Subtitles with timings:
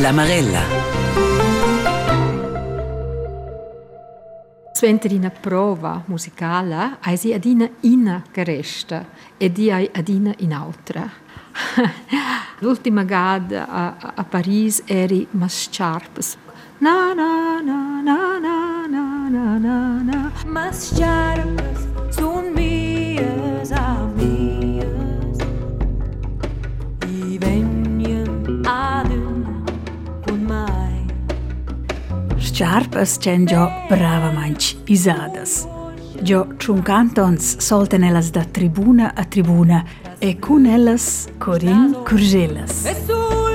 [0.00, 0.60] La Marella.
[0.60, 0.88] L'Amarella.
[4.78, 9.06] Sventerina prova musicale è si adina in caresta
[9.36, 11.10] e di adina in altra.
[12.60, 16.36] L'ultima gada a, a Parigi eri mas sharps.
[16.78, 21.87] Na na na na na na na na mas sharps.
[32.58, 35.64] Sciarpas c'en già brava manch isadas.
[36.22, 39.84] Gio ciuncantons solten ellas da tribuna a tribuna
[40.18, 43.47] e cun ellas Corin Curgelas.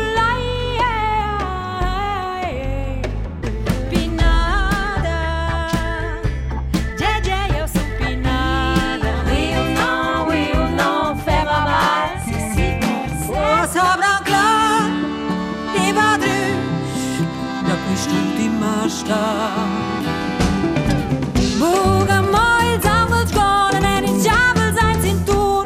[21.60, 25.66] Buga moil sammelt skålen En i djävul sein sin tur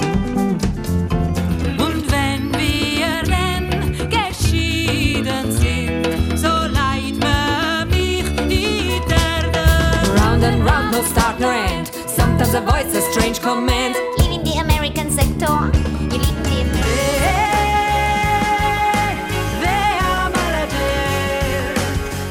[1.85, 3.69] Und wenn wir denn
[4.09, 9.01] geschieden sind So leid mir mich die
[10.19, 11.91] Round and round, no start nor end.
[12.07, 14.06] Sometimes a voice, a strange command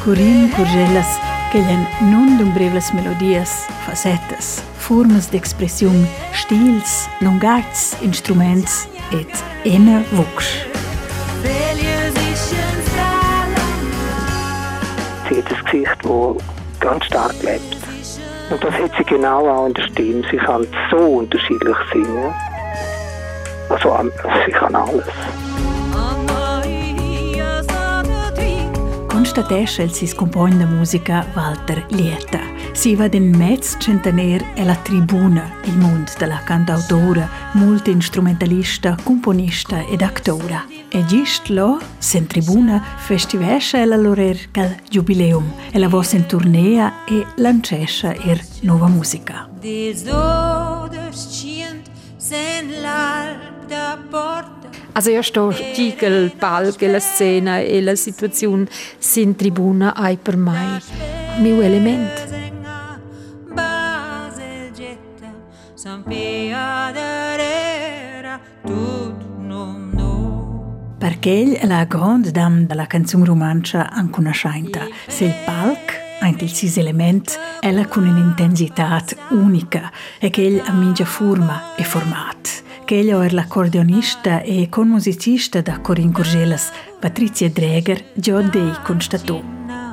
[0.06, 1.18] Corin Curgelas
[1.50, 10.64] che glen non dumbrevlas melodias, facetas, formas d'expressiun, stils, lungats, instruments et ena vox.
[15.28, 17.76] Sie hat ein Gesicht, das ganz stark lebt.
[18.48, 20.22] Und das hat sie genau auch in der Stimme.
[20.30, 22.32] Sie kann so unterschiedlich singen.
[23.68, 24.12] Also, ähm,
[24.46, 25.04] sie kann alles.
[29.26, 32.38] Constatesce il si scompone da musica Walter Lieta.
[32.70, 40.02] Si va den mezz centenaire e la tribuna, il mondo della cantautora, multi-instrumentalista, componista ed
[40.02, 40.64] actora.
[40.88, 47.04] E gist lo, sen tribuna, festivesce ella l'orer cal jubileum, e la voce in tournea
[47.04, 49.48] e lancesce er nova musica.
[49.60, 54.65] Des Odes scient sen l'alp da porta.
[54.96, 60.16] Also io sto dico il palco e la scena e la situazione sin tribuna ai
[60.16, 60.80] per mai
[61.40, 62.24] mio elemento.
[70.98, 74.86] Perché egl è la grande dame della canzone romancia anconoscenta.
[75.06, 80.72] Se il palco Eint il sis element, ella con un'intensità unica e che egli ha
[80.72, 82.64] mingia forma e format.
[82.86, 86.70] Che egli è l'accordeonista e conmusicista da Corinne Curgelas,
[87.00, 89.42] Patricia Dräger, già dei constatò.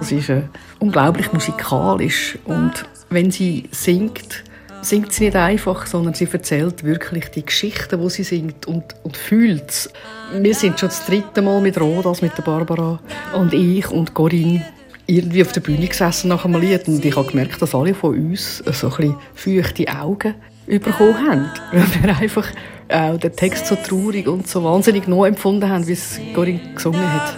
[0.01, 0.43] Sie ist äh,
[0.77, 4.43] unglaublich musikalisch und wenn sie singt,
[4.81, 9.17] singt sie nicht einfach, sondern sie erzählt wirklich die Geschichten, die sie singt und, und
[9.17, 9.89] fühlt es.
[10.31, 12.99] Wir sind schon das dritte Mal mit Rodas, mit der Barbara
[13.33, 14.63] und ich und Corinne
[15.07, 18.13] irgendwie auf der Bühne gesessen nach einem Lied und ich habe gemerkt, dass alle von
[18.13, 20.35] uns so ein bisschen feuchte Augen
[20.67, 21.49] bekommen haben.
[21.71, 22.47] Weil wir einfach
[22.89, 27.01] auch den Text so traurig und so wahnsinnig neu empfunden haben, wie es Corinne gesungen
[27.01, 27.33] hat.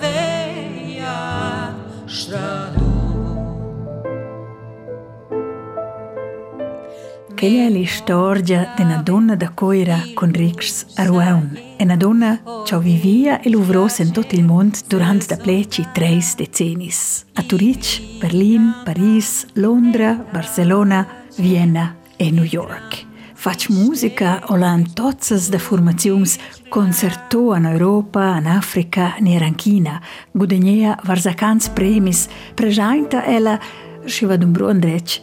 [7.38, 11.60] Quella è la storia di una donna da coira con Rix a Rouen.
[11.76, 16.18] È una donna che vivia e lavorò in tutto il mondo durante da pleci tre
[16.38, 16.90] decenni.
[17.34, 23.05] A Zurich, Berlin, Paris, Londra, Barcelona, Vienna e New York.
[23.46, 26.40] Fac musica olan tozzas da formaziuns
[26.70, 30.02] concerto an Europa, an Africa, ner an China.
[30.32, 31.00] Gudenea
[31.68, 33.60] premis, presenta ella
[34.06, 35.22] și va dumbru îndreci,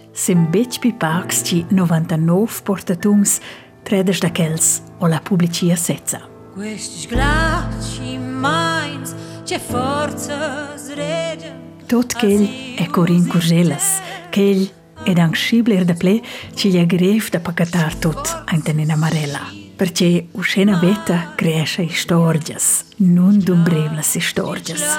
[0.80, 3.38] pi pax ci 99 portatuns,
[3.82, 6.28] tredes kels, o la publicia sezza.
[6.54, 9.14] Questi glaci mains
[9.44, 11.56] c'è forza sregen.
[11.86, 13.84] Tot ch'ell è corin curgelas,
[14.30, 14.70] ch'ell
[15.04, 16.20] Edan Schibler da ple
[16.54, 19.40] ci gli gref da pagatar tut in amarella.
[19.76, 24.98] Perché uscena vetta cresce storgias, non dumbrevlas storgias.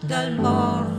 [0.00, 0.96] Dal morto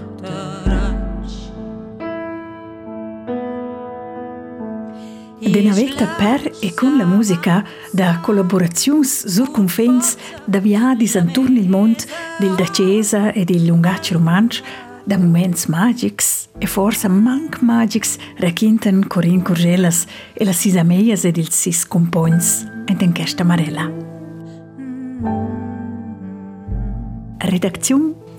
[5.40, 11.60] De navetta per e con la musica da collaborazioni collaborazions surconfens da via di Santurni
[11.60, 12.06] il Mont,
[12.38, 14.64] del Dacesa e del Lungacci Romancio
[15.08, 21.38] da moments magics e forsa manc magics rachinten Corinne Curgelas e la sisa meias ed
[21.38, 23.90] il sis compogns ent en questa marella.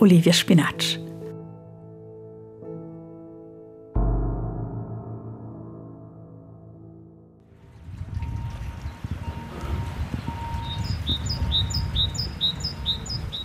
[0.01, 1.08] Olivia Spinacci.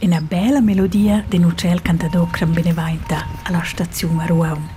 [0.04, 4.68] Una bella melodia de Nucel cantador Benevainta alla stazione Ruaun.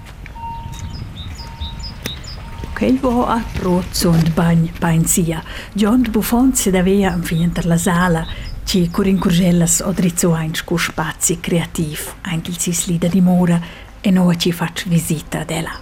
[2.73, 5.43] Quel va a rozzo und bagn painzia.
[5.73, 8.25] John Buffon si davea in finter la sala,
[8.63, 13.61] ci curin curgellas o drizzo eins cu spazi creativ, anche sis lida di mora,
[14.01, 15.77] e no ci fac visita della.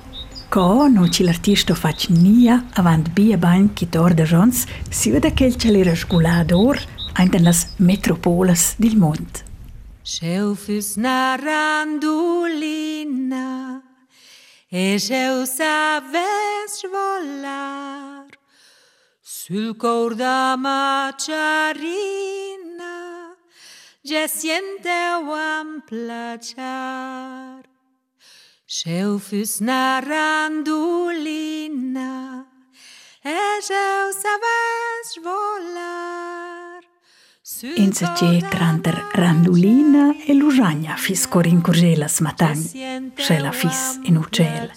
[0.48, 5.34] Co non ci l'artista fac nia avant bia bagn chi tor de jons, si vede
[5.34, 6.80] che il celera sgulador,
[7.18, 9.44] in las metropoles del mond.
[10.02, 13.82] Scelfus narandulina
[14.70, 18.26] e eu saves volar.
[19.22, 21.84] Sul cor da maciarina
[24.02, 24.90] già siente
[25.22, 27.62] un placiar.
[28.66, 32.46] Scelfus narandulina
[33.22, 36.53] e eu saves volar
[37.76, 44.70] Inza ce tranter randulina e lusagna fis corin curgelas matagn, scela fis in ucel.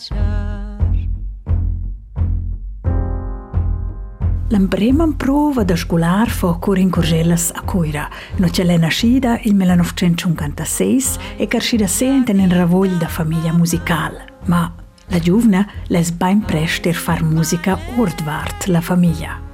[4.49, 11.19] L'emprema prova da scolar fo corin curgelas a coira, no ce l'è nascida il 1956
[11.37, 14.11] e carscida senten in ravogl da famiglia musical.
[14.47, 14.75] Ma
[15.07, 19.46] la giovna les bain prester far musica ordvart la famiglia.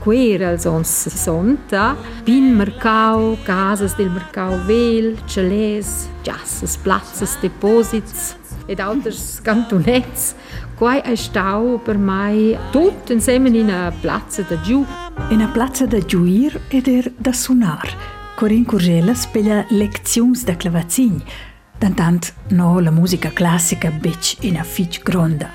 [0.00, 8.34] Quera als ons 60, bin mercau, casas del mercau vel, chalés, jassas, plazzas, deposits
[8.66, 10.34] ed alters cantonets.
[10.76, 14.84] Quai è stau per mai tut insieme in una plazza da giù.
[15.28, 18.18] In a plazza da giuir ed er da sunar.
[18.36, 21.22] Corin Curgela speglia leziuns da clavazin,
[21.76, 25.50] tantant no la musica classica bec in a fitch gronda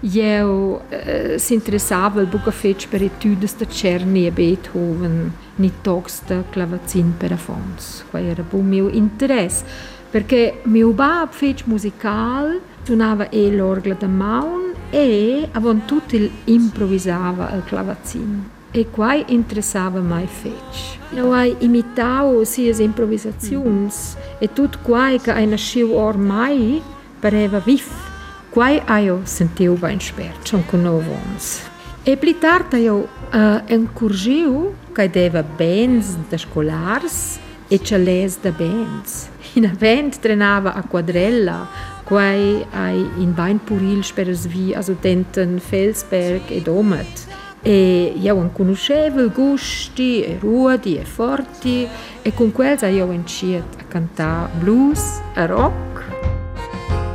[0.00, 0.40] attrazione.
[0.40, 6.42] Eu uh, si interessava buca fetg per etudes de Czerny e Beethoven, ni tocs de
[6.50, 8.04] clavazin per a fons.
[8.10, 9.64] Quai era bu meu interesse,
[10.10, 17.50] perché meu bab fetg musical, suonava e l'orgla da maun e avon tut il improvisava
[17.50, 18.58] al clavazin.
[18.72, 20.98] E quai interessava mai fetg.
[21.12, 26.80] Eu hai imitau sias improvisaziuns e tut quai ca ai nasciu ormai
[27.20, 28.09] pareva vif.
[28.50, 31.62] quai eu sentiu bem esperto, um novo onze.
[32.04, 37.38] E pli plitarta eu uh, encorgiu que deva bens de escolares
[37.70, 39.30] e chalés da bens.
[39.54, 41.68] In avent treinava a quadrella,
[42.04, 47.28] quai ai in bain puril speres vi asutenten Felsberg e Domet.
[47.62, 51.86] E eu en conoscevo gusti e ruodi e forti
[52.24, 55.89] e con quels eu enciet a cantar blues, a rock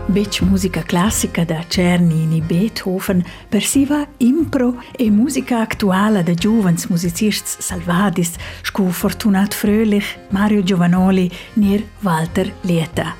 [0.07, 8.35] Bec musica classica da Czernini Beethoven persiva impro e musica actuala da giovens musicists salvadis
[8.61, 13.15] scu Fortunat Fröhlich, Mario Giovanoli, nir Walter Lieta.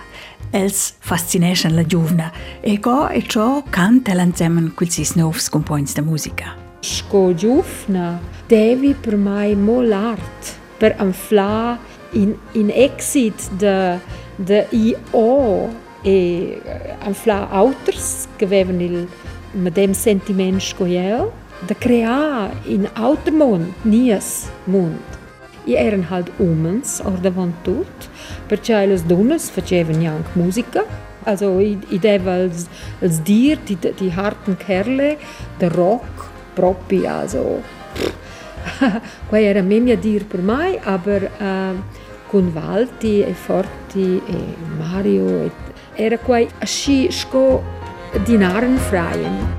[0.52, 6.04] Els fascineschen la giovna e go e ciò canta l'ensemble quel sis novs compoins da
[6.04, 6.56] musica.
[6.82, 11.80] Sco giovna devi per mai mol art per anfla
[12.12, 13.98] in, in exit de,
[14.36, 15.85] de I.O.
[16.06, 16.62] e
[17.00, 19.08] anfla auters che avevano il
[19.54, 21.32] medem sentiment scoiel
[21.66, 25.00] da creare in auter mond, nies mond.
[25.66, 28.10] I erano halt umens, or davant tut,
[28.46, 30.86] perché le donne facevano anche musica,
[31.24, 32.68] also i, i deva als,
[33.24, 35.18] dir, die, die harten Kerle,
[35.58, 37.64] der Rock, propri, also
[39.28, 41.82] qua era memia dir per mai, aber uh,
[42.28, 45.65] con Valti e Forti e Mario e
[45.96, 47.64] era quai aschi sco
[48.24, 49.54] dinaren freien.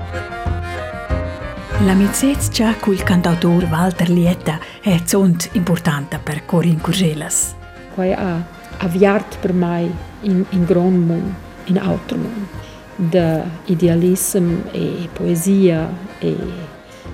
[1.85, 7.55] L'amicizia col cantautor Walter Lieta è zont importante per Corin Curgelas.
[7.93, 8.43] Quai ha
[8.77, 9.91] avviart per mai
[10.21, 11.33] in, in gran mund,
[11.65, 12.47] in altro mund,
[12.95, 15.87] de idealism e poesia
[16.19, 16.35] e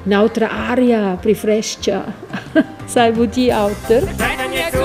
[0.03, 2.03] un'altra aria prefrescia,
[2.85, 4.82] sai vuoi autor?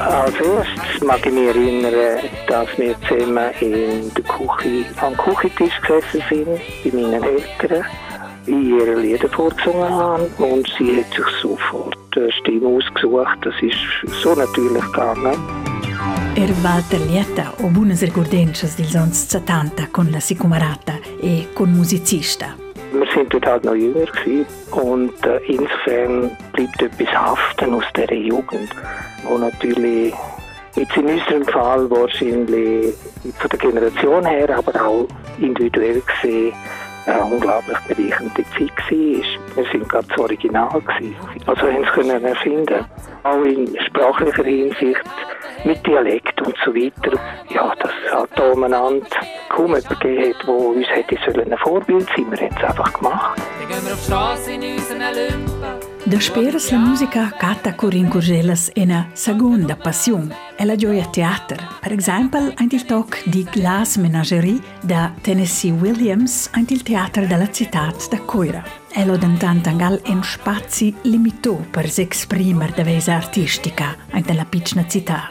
[0.00, 6.22] Als erstes mag ich mich erinnern, dass wir zusammen in der Küche, am Küchentisch gesessen
[6.28, 7.84] sind, bei meinen Eltern,
[8.46, 13.38] ihre Lieder vorgesungen haben und sie hat sich sofort eine Stimme ausgesucht.
[13.42, 15.36] Das ist so natürlich gegangen.
[16.36, 22.67] Er Walter Lieta o buonas ricordences dils ons 70 con la sicumarata e con musicista.
[22.92, 28.14] Wir sind dort halt noch jünger gewesen und äh, insofern bleibt etwas haften aus dieser
[28.14, 28.70] Jugend,
[29.24, 30.14] wo natürlich
[30.74, 32.94] jetzt in unserem Fall wahrscheinlich
[33.38, 36.54] von der Generation her, aber auch individuell gesehen
[37.08, 39.56] eine unglaublich bereichernde Zeit war.
[39.56, 40.80] Wir sind ganz original.
[40.80, 41.16] Gewesen.
[41.46, 42.84] Also haben sie können erfinden.
[43.22, 45.02] Auch in sprachlicher Hinsicht,
[45.64, 47.18] mit Dialekt und so weiter.
[47.50, 49.06] Ja, dass es da umeinander
[49.48, 52.30] kaum jemanden gegeben hat, der uns hätte ein Vorbild sein sollen.
[52.30, 53.40] Wir haben es einfach gemacht.
[53.58, 55.57] Dann gehen wir auf die Straße in unseren Lümpen.
[56.08, 61.76] Da speras la musica cata Corin Curgelas è una seconda passione, è la gioia teater.
[61.82, 67.50] Per esempio, anche il toc di Glass Menagerie da Tennessee Williams, anche il teatro della
[67.50, 68.64] città da Coira.
[68.90, 74.88] E lo dentant angal in spazi limitato per s'esprimere da vesa artistica, anche la piccina
[74.88, 75.28] città.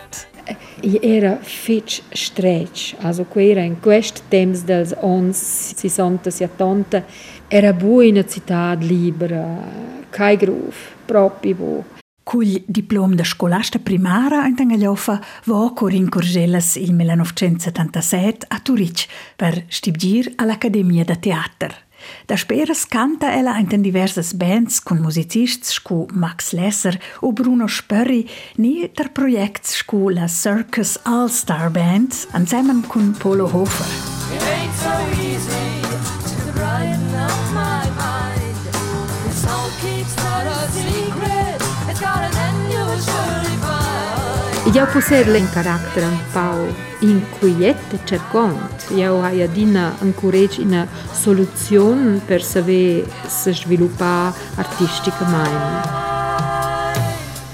[1.02, 7.04] Era fitch stretch, also quera in quest temps dels ons 60 70
[7.48, 10.96] era buona città libera, kai gruf.
[12.24, 19.64] Cul diplom da scolasta primara in Tangagliofa va Corin Curgelas il 1977 a Turic per
[19.68, 21.86] stibgir all'Accademia da Teater.
[22.26, 28.30] Da speras canta ella in diversas bands con musicists scu Max Lesser o Bruno Spörri
[28.56, 33.88] ni der projects scu la Circus All Star Band ansammen con Polo Hofer.
[34.36, 37.57] It ain't so easy to brighten up
[44.68, 46.68] Ja Я poseblen caracter pau
[47.02, 48.60] inquiete cercont.
[48.92, 55.90] Eu ja haia dina encourage ina soluzion per saver se sviluppar artisticamente.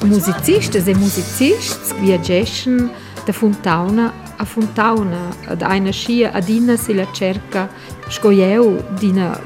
[0.04, 2.90] Musizistas e musicistas viagessen
[3.26, 7.70] da Fontauna a Fontauna, ad aina scia ad ina se la cerca
[8.10, 9.40] scoieu dina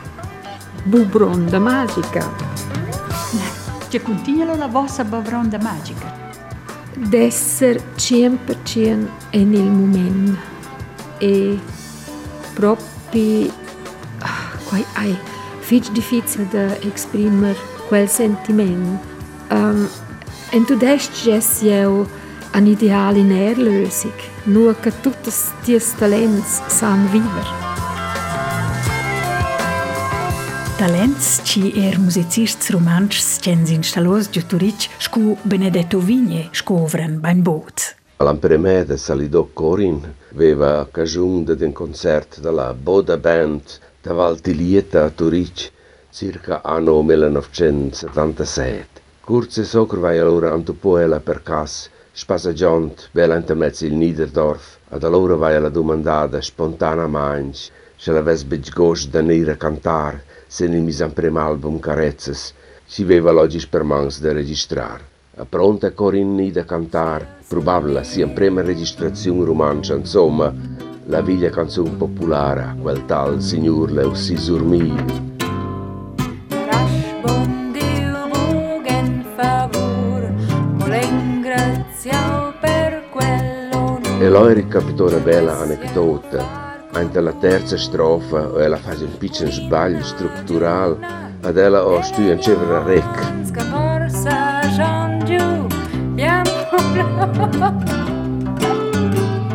[0.83, 2.29] bubronda magica.
[3.89, 6.26] Che continua la vostra bubronda magica.
[7.09, 10.37] D'esser 100% en il moment.
[11.19, 11.57] E
[12.53, 13.51] proprio
[14.21, 15.15] ah, ai
[15.61, 17.55] fich difficile da exprimer
[17.89, 18.99] quel sentiment.
[19.49, 19.87] Um,
[20.51, 22.05] en tu dest ges eu
[22.53, 27.66] an ideal in erlösung nur che tuttes dies talents san viver
[30.77, 37.95] Talents ci er musicists romancs gens installos giuturic scu Benedetto Vigne scovran beim boot.
[38.17, 39.99] All'Amperemeda Salidò Corin
[40.31, 43.63] aveva occasione di un concerto della Boda Band
[44.03, 45.71] da Valtilieta a Turic
[46.11, 49.01] circa anno 1977.
[49.21, 55.55] Curze soccer vai allora antupoela per cas, spassagiont, bella intermezzo il Niederdorf, ad allora vai
[55.55, 61.79] alla domandata spontana manch, se l'aves begos da nera cantar, se ne mise prima album
[61.79, 62.53] carezzas
[62.89, 65.01] și aveva logi spermans de registrar.
[65.37, 70.53] A pronta Corinni da cantar, probabil sia in prima registrazione romancia, insomma,
[71.05, 75.25] la viglia canzone popolare quel tal signor Leo Sisurmini.
[84.19, 86.66] E loi ricapitò una bella aneddotta
[86.97, 90.97] anche la terza strofa e alla fase un piccolo sbaglio structurale,
[91.41, 93.05] Adela ho studiato sempre la rec.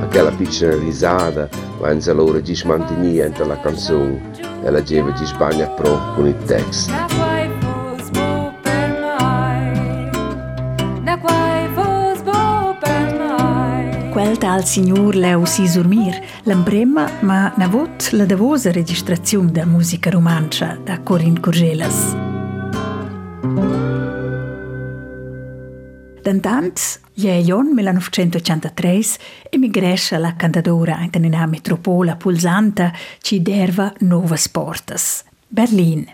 [0.00, 4.20] Aquella piccola risata, quando allora ci smantenia la canzone
[4.62, 7.21] e la gente ci sbaglia pro con il testo.
[14.52, 21.40] Tal signor Leo Sisurmir, l'emprema ma navot la davosa registrazione da musica romancia da Corin
[21.40, 22.14] Curgelas.
[26.20, 29.00] D'antant, Ion 1983
[29.48, 32.92] emigresce la cantadora in una metropola pulsante
[33.22, 35.24] ci derva novas portas.
[35.52, 36.06] Berlin.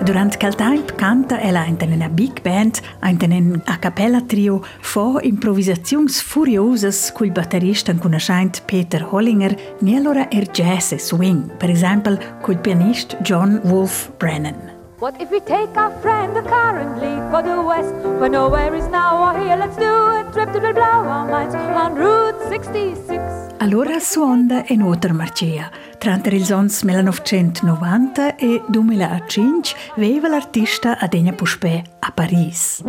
[0.00, 6.20] Durant quel tempo canta ella in una big band, in a cappella trio, fo improvisazions
[6.20, 12.58] furiosas col batterista conoscente Peter Hollinger, ni allora er jazz e swing, per esempio col
[12.58, 14.77] pianista John Wolf Brennan.
[15.00, 17.94] What if we take our friend the car and leave for the west?
[18.18, 21.54] Where nowhere is now or here, let's do a trip to the blow our minds
[21.54, 23.54] on Route 66.
[23.60, 25.70] Allora suonda in otra marcia.
[25.98, 32.82] Tra ils ans 1990 e 2005 veva l'artista Adenia Puspé a Paris.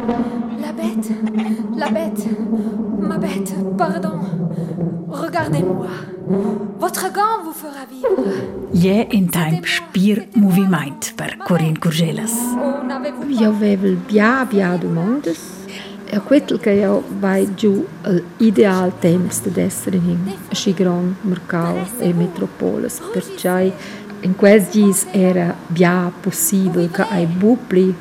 [0.58, 1.12] La bête,
[1.76, 2.26] la bête,
[2.98, 4.99] ma bête, pardon.
[5.12, 5.88] Regardez-moi.
[6.80, 8.10] Votre gant vous fera vivre.
[8.74, 12.34] Je in time spir moviment per Corinne Curgelas.
[13.28, 15.40] Io avevo bia bia domandas.
[16.12, 17.86] E quel che io vai giù
[18.38, 23.00] l'ideal temps di essere in un gran mercato e metropolis.
[23.12, 23.60] Perciò
[24.22, 27.96] in questi giorni era bia possibile che ai bubli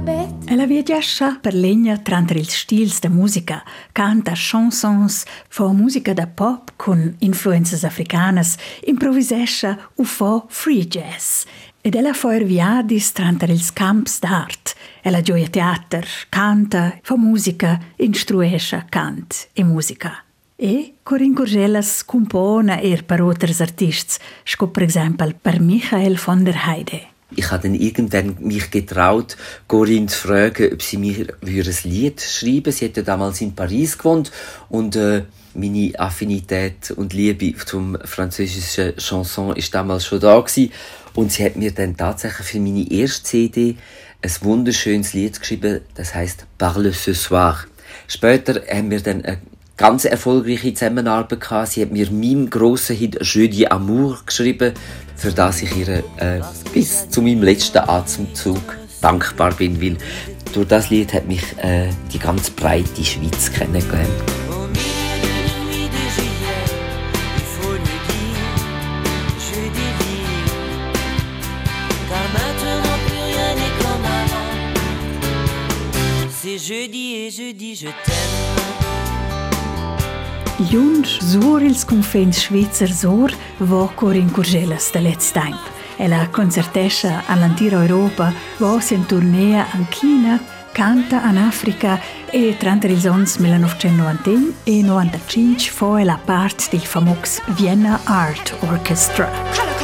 [0.00, 3.62] bête Ella viaggiascia per legna tra ils stils de musica,
[3.92, 11.44] canta chansons, fa musica da pop con influences africanas, improvisescia u fa free jazz.
[11.82, 14.74] Ed ella fa er viadis tra ils camps d'art.
[15.02, 20.24] Ella gioia teater, canta, fa musica, instruescia cant e musica.
[20.56, 23.20] E Corinne Curgelas compona er per
[23.60, 27.09] artists, sco per exempel per Michael von der Heide.
[27.36, 29.36] Ich habe dann irgendwann mich getraut,
[29.68, 33.98] Corinne zu fragen, ob sie mir ein Lied schreiben Sie hat ja damals in Paris
[33.98, 34.32] gewohnt
[34.68, 40.70] und äh, meine Affinität und Liebe zum französischen Chanson ist damals schon da gewesen.
[41.14, 43.76] und sie hat mir dann tatsächlich für meine erste CD
[44.22, 47.58] ein wunderschönes Lied geschrieben, das heißt Parle ce soir.
[48.06, 49.40] Später haben wir dann eine
[49.80, 51.68] ganz erfolgreiche Zusammenarbeit gehabt.
[51.68, 54.74] Sie hat mir meinen grossen Hit Jeudi Amour geschrieben,
[55.16, 56.40] für das ich ihr äh,
[56.74, 59.96] bis zu meinem letzten Atemzug dankbar bin, weil
[60.52, 64.08] durch das Lied hat mich äh, die ganz breite Schweiz kennengelernt.
[76.68, 78.59] Jeudi et je je t'aime.
[80.68, 85.58] Junge sur ils confins Schweizer Sor wo Corinne Curgelas de let's time.
[85.96, 90.40] Ella concertescha all'intera Europa, va in tournea in China,
[90.72, 92.00] canta in Africa
[92.30, 99.30] e tra els anys 1991 e 95 fa la part del famox Vienna Art Orchestra.
[99.54, 99.79] Color,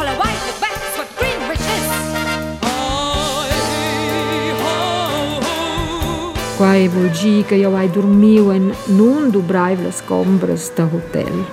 [6.56, 11.44] Quai vuol dire che io hai dormito in non du braiv le scombres da hotel.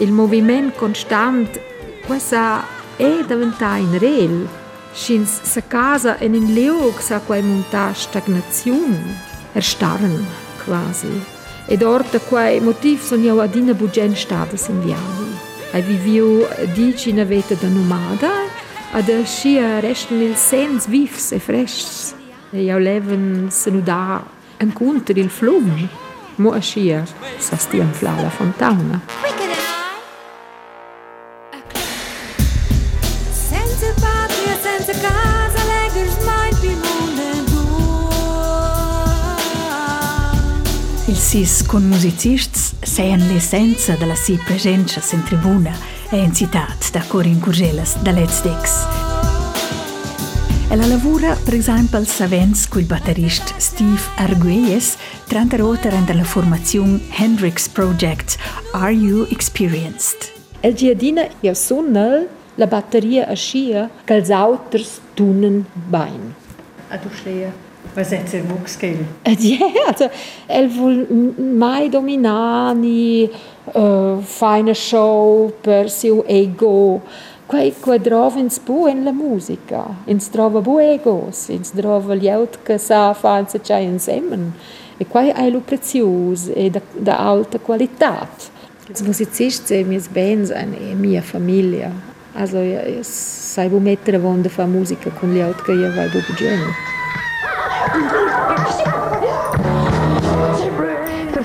[0.00, 1.64] Il movimento costante,
[2.04, 4.46] questa è diventata in rel.
[4.92, 9.16] Schins sa casa in un liog sa quai monta stagnazione.
[9.54, 10.26] Erstarren,
[10.62, 11.08] quasi.
[11.66, 15.38] Ed orta quai motiv son io adina bugen stadas in viaggi.
[15.72, 18.30] Hai viviu dici na veta da nomada,
[18.92, 22.14] ad scia restan il sens vivs e frescs.
[22.50, 25.88] E io leven se nu da incontri il flum.
[26.36, 27.04] Mo a scia
[27.38, 29.00] sa stiam fla la fontana.
[33.32, 36.70] Senza patria, senza casa, leggers mai più
[41.10, 45.72] Il sis con musicists seien l'essenza della si presenza in tribuna
[46.08, 49.09] e in citat da Corinne Curgelas da Let's.
[50.72, 57.68] Ella lavora, per esempio, savens col batterist Steve Arguelles, trenta roter in la formazione Hendrix
[57.68, 58.36] Project
[58.72, 60.30] Are You Experienced?
[60.60, 66.34] El giardina io sunnel la batteria a scia che els auters tunnen bain.
[66.90, 67.50] A du schleer,
[67.96, 69.04] was jetzt der Wuchsgel?
[69.24, 70.08] Ja, also,
[70.76, 73.28] vuol m- mai dominani,
[73.74, 77.00] uh, fa una show per siu ego.
[77.50, 79.84] Quai qua drova ins bu in la musica.
[80.04, 84.52] Ins drova bu egos, ins drova gli aut che sa fa se c'è insieme.
[84.96, 88.28] E quai hai lu prezius e da, da alta qualità.
[88.86, 91.90] Els musicists e mis bands e mia famiglia.
[92.34, 96.08] Also, ja, io sai bu mettere vonde fa musica con gli aut che io vai
[96.08, 96.20] bu.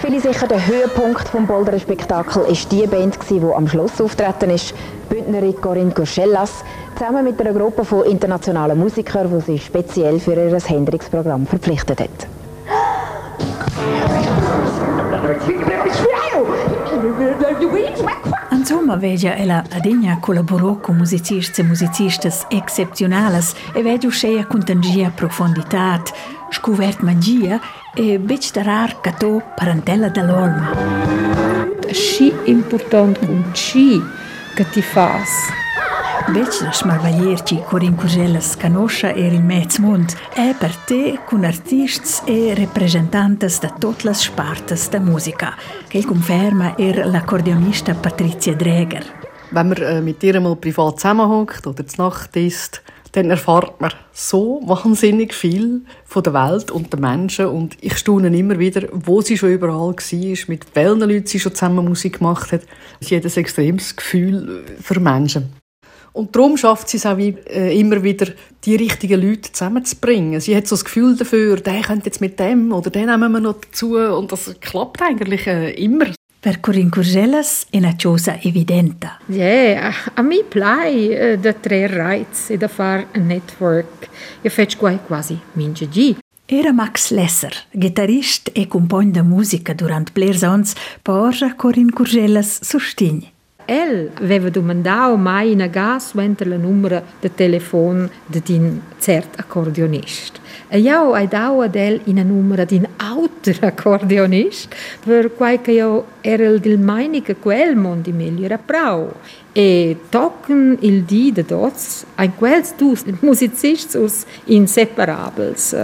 [0.05, 4.75] Viele sicher der Höhepunkt vom Bolderer Spektakel ist die Band, die am Schluss auftreten ist.
[5.09, 6.63] Bündnerin Corinne Curschellas,
[6.95, 12.27] zusammen mit einer Gruppe von internationalen Musikern, die sie speziell für ihr Hendrix-Programm verpflichtet hat.
[18.67, 26.11] Insomma, veja ella adegna collaborò con musicisti e musicistas excepcionales e veja sceia contangia profonditat,
[26.49, 27.59] scuvert magia
[27.93, 30.73] e bec de rar catò parentela dell'olma.
[31.91, 34.01] Sci important cum ci
[34.55, 35.64] che ti fas.
[36.27, 39.77] Bec da smarvaglierci Corin Curgelas canoscia er il mezz
[40.33, 45.53] e per te con artists e representantes da tutte le spartes da musica,
[45.87, 49.05] che conferma er l'accordionista Patricia Dreger.
[49.51, 53.93] Wenn man äh, mit ihr mal privat zusammenhockt oder zu Nacht isst, dann erfahrt man
[54.11, 59.21] so wahnsinnig viel von der Welt und den Menschen und ich staune immer wieder, wo
[59.21, 62.61] sie schon überall war, mit welchen Leuten sie schon zusammen Musik gemacht hat.
[62.99, 65.53] Sie hat ein extremes Gefühl für Menschen.
[66.15, 68.27] Und darum schafft sie es auch wie, äh, immer wieder,
[68.63, 70.39] die richtigen Leute zusammenzubringen.
[70.39, 73.41] Sie hat so das Gefühl dafür, der könnte jetzt mit dem oder den nehmen wir
[73.41, 73.97] noch dazu.
[73.97, 76.05] Und das klappt eigentlich äh, immer.
[76.39, 79.09] Per Corinne è una cosa evidente.
[79.27, 84.07] Yeah, a mi piace uh, da tre rights e da fare network.
[84.43, 86.15] Io faccio qua quasi mince G.
[86.45, 93.34] Era Max Lesser, chitarrista e compagno di musica durante Blair Sons, porta Corinne Curgelas sostegno.
[93.65, 100.39] El aveva domandato mai in gas mentre la numero di telefono di un certo accordionista.
[100.67, 106.05] E io ho dato ad el in numero di un altro accordionista, per qualche io
[106.21, 108.59] era il meinung che quel mondo meglio era.
[109.53, 115.75] E tocken il di de dots, ein quels dus musicists inseparabels.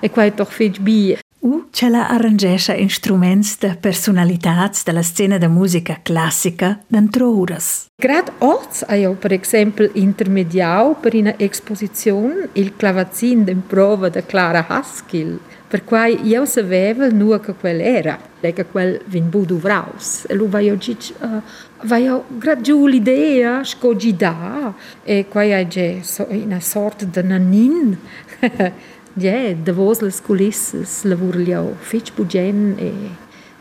[0.00, 1.16] E quai doch fetch bi.
[1.42, 7.86] U ce la arrangescha instruments de personalitats de la scena de musica classica d'antrouras.
[7.96, 14.66] Grad oz ha io per esempio intermediau per una exposizione il clavazin d'improva de Clara
[14.68, 20.24] Haskell, per quai io sapeva nu che quel era, e che quel vin budu vraus.
[20.28, 21.40] E lu va io gic, uh,
[21.84, 24.74] va io grad giù l'idea, scogida,
[25.04, 27.96] e quai ha ge so, una sorta de nanin,
[29.20, 32.90] Ja, da vos las culisses lavur liau fetch bugen e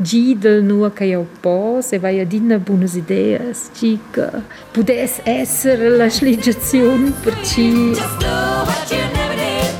[0.01, 4.41] gidel nur che io pos e vai ad inna buonas ideas chica
[4.71, 8.27] pudes esser la sligiazione per ci Just do
[8.67, 9.71] what you never did.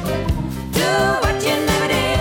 [0.74, 0.92] Do
[1.24, 2.20] what you never did.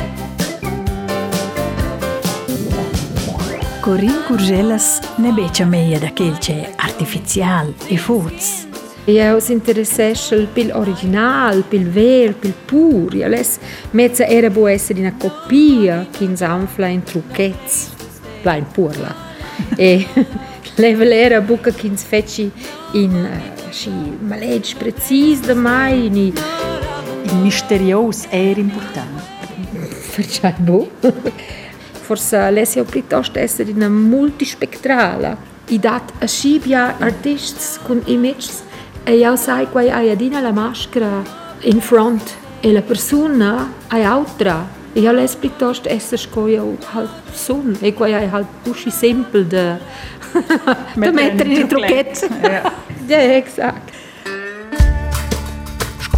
[3.80, 8.67] Corinne Curgelas ne becia meia da quel c'è artificial e foz.
[9.08, 13.14] Io si interessesce pil original, pil ver, pil pur.
[13.14, 13.58] Io les
[13.92, 17.88] mezza era può essere una coppia che insanfla in trucchezzi,
[18.42, 19.14] la in purla.
[19.76, 20.06] e
[20.76, 22.50] level era buca che ins feci
[22.92, 23.90] in uh, sci
[24.20, 26.16] maleggi precis da mai in
[27.22, 29.22] Il misterios era importante.
[30.14, 30.90] Perciò boh.
[32.02, 35.56] Forse lesio piuttosto essere una multispectrala.
[35.68, 38.66] I dat a scibia artists con images
[39.08, 41.22] e io sai quai hai adina la maschera
[41.60, 44.76] in front e la persona hai altra.
[44.92, 49.78] E io les piuttosto essere scoio halt sun e quai hai halt pusci simple de
[50.94, 52.26] de mettere in trucchetto.
[53.08, 53.97] Ja, exakt.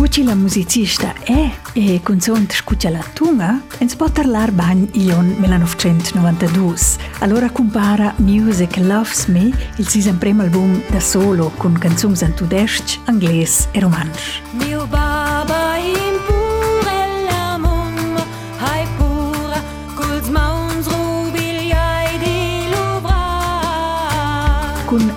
[0.01, 6.75] Scucci la musicista è e consont scuccia la tunga en spotter lar bagn ion 1992.
[7.19, 12.99] Allora compara Music Loves Me, il sisem primo album da solo con canzums en tudesc,
[13.05, 14.41] anglès e romansch.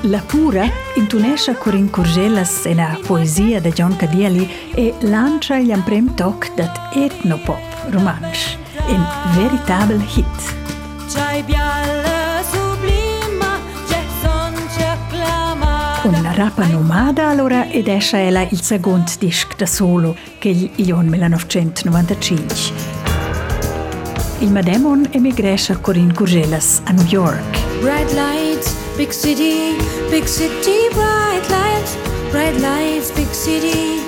[0.08, 6.14] La Pura intunescha Corinne Curgelas e la poesia de John Cadieli e lancia gli prem
[6.14, 8.58] toc dat etnopop romansch,
[8.90, 10.56] un veritable hit.
[16.04, 21.08] Una rapa nomada allora ed esce ella il secondo disc da solo che il ion
[21.08, 22.56] 1995.
[24.40, 27.63] Il Mademon emigresce Corinne Curgelas a New York.
[27.84, 29.76] Bright lights, big city,
[30.10, 31.98] big city, bright lights,
[32.32, 34.00] bright lights, big city,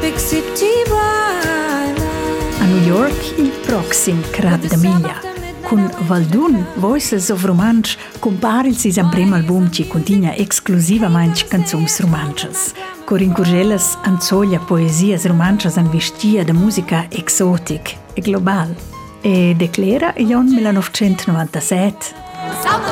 [0.00, 2.60] big city, bright lights.
[2.60, 5.20] A New York il proxim crad de miglia.
[5.62, 12.72] Con Valdun, Voices of Romansch, compare il sisam primo album ci contigna exclusivamente canzons romanches.
[13.04, 18.74] Corinne Curgelas anzoglia poesias romanches an vestia de musica exotic e global.
[19.20, 22.28] E declara il anno 1997
[22.62, 22.89] Salta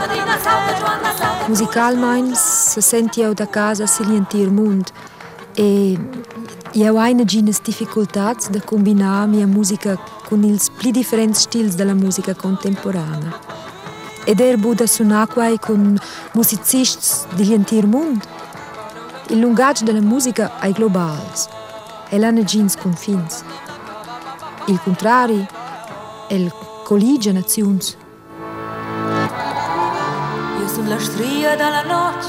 [1.48, 4.92] Musicalmein se senti eu da casa salientir mund
[5.56, 5.98] e
[6.74, 9.98] eu hai ginas difficultats de combinar mia musica
[10.28, 13.32] con ils pli differents stils della musica contemporanea.
[14.26, 15.98] Ed er buda sunar quai con
[16.34, 18.22] musicists di lientir mund.
[19.30, 21.48] Il lungaggio della musica ai globals
[22.10, 23.42] e l'hanno gins confins.
[24.66, 25.46] Il contrari
[26.28, 26.52] è il
[26.84, 27.96] collige nazions.
[30.78, 32.26] sunt la stria dalla notte,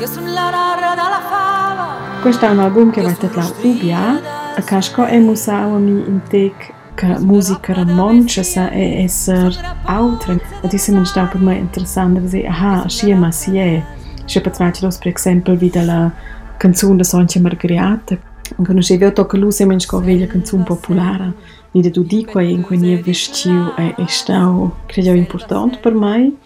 [0.00, 1.88] io sunt la rara dalla fava.
[2.22, 4.20] Questo è un album che va titolato Ubia,
[4.56, 6.54] a casco e musawami mi tek
[6.94, 9.52] că muzică monce să e eser
[9.84, 10.40] autre.
[10.64, 13.84] Adisemen stau per mai interessant de vezi, aha, și e masie.
[14.24, 16.12] Și pe tratilos, per exemplu, vide la
[16.56, 18.18] canzun de Soncia Margariata.
[18.56, 21.34] Încă nu știu, eu tocă lu semen și că o veglia canzone populară.
[21.72, 21.90] e em
[22.38, 23.94] a eu é vestiu é
[24.26, 26.36] tão, creio, importante para mim.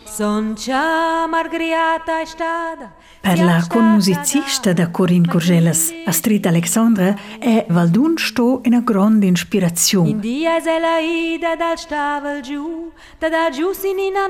[3.23, 10.05] Parla a musicista da Corinne Corgelas, Astrid Alexandra, é Valdun sto una grande inspiração.
[10.05, 14.29] Minha relação è la ida dal stavel giù, da da giù sinina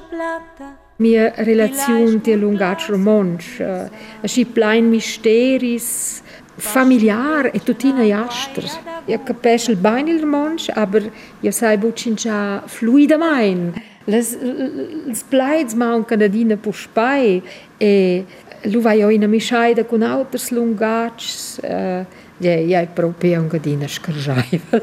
[0.00, 0.78] plata.
[3.60, 6.22] Uh, plein misteris,
[6.56, 8.64] familiar e tutina jaster.
[9.06, 11.10] Ja capisco il bene il romansch, aber
[11.40, 13.72] ja sai bucincha fluida mein.
[14.04, 14.36] Les
[15.06, 17.42] les plaids mancano adina puspai
[17.78, 18.24] e
[18.64, 21.60] lu vai in mischaida con auters lungags.
[21.62, 22.04] Uh,
[22.38, 24.80] ja, ja, proprio un gadina scarjaiva.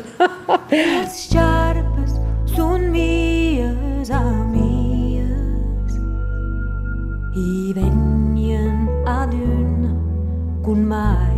[0.69, 5.25] As sharpes sun mias amias
[7.35, 11.36] I venien ad un cun mai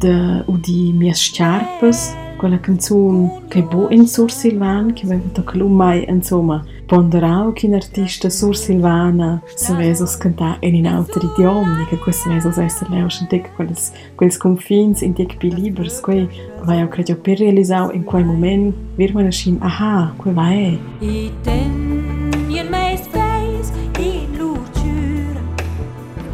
[0.00, 5.68] Da udi mias sciarpes, quella canzun che bo in Sur Silvan, che aveva tocca lu
[5.68, 9.42] mai, insomma, ponderau che un artista Sur Silvana
[9.76, 15.02] vesos cantà in un altro idioma, che questo vesos esser leus in quelles, quels confins
[15.02, 16.26] in tec pi libers, quei
[16.64, 20.78] vai credo per realisau in quel moment, vir man aschim, aha, quei vai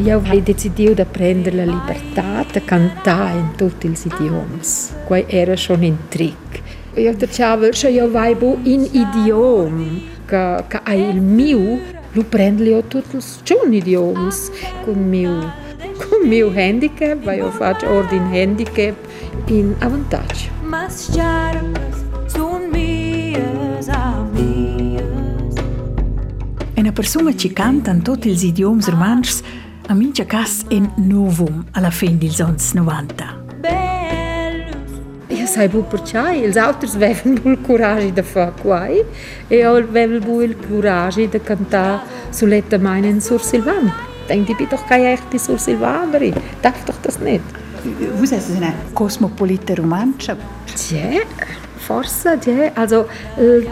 [0.07, 4.61] Io ho deciso di prendere la libertà di cantare in tutti gli idiomi.
[5.05, 6.63] Questo era schon un trick.
[6.95, 9.83] Io dicevo, se io vado in idioma
[10.25, 11.81] che, che è il mio,
[12.13, 14.29] lo prendo io tutti gli idiomi
[14.85, 15.53] con il mio,
[16.09, 18.95] con il mio handicap, io faccio ordine handicap
[19.47, 20.51] in avvantaggio.
[20.63, 24.67] Mas sharpes sun mias amias
[26.77, 29.43] Una persona che canta in tutti gli idiomi romansch
[29.89, 33.45] a mincha cas in novum alla fine degli anni 90.
[35.29, 39.07] Io sai bu perciò, gli altri avevano il coraggio di fare questo
[39.49, 43.93] e io avevo il coraggio di cantare sull'etta meine in Sur Silvan.
[44.27, 46.35] Denke, ich bin doch keine echte Sur Silvanerin.
[46.61, 47.45] Darf doch das nicht.
[48.17, 50.37] Vous êtes une cosmopolite romancia.
[50.75, 51.23] Tja,
[51.77, 52.73] forse, tja.
[52.75, 53.07] Also,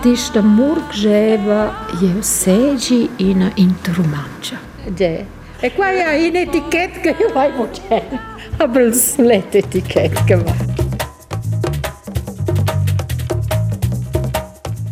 [0.02, 4.58] das der Morgeva, io seggi in interromancia.
[4.94, 5.42] Tja.
[5.64, 8.18] E qua je in etiket, ki je vaj močen.
[8.60, 10.52] A bruslet etiket, ki ima.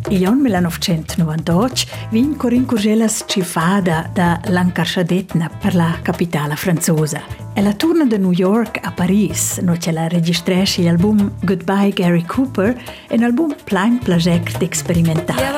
[0.09, 7.21] 1998 vin Corinne Curgelas ci fada da Lancashadetna per la capitale francese.
[7.53, 12.25] E la tourna da New York a Paris, no ce la registresce l'album Goodbye Gary
[12.25, 12.75] Cooper,
[13.09, 15.43] è un album plein project experimentale.
[15.43, 15.51] Ja,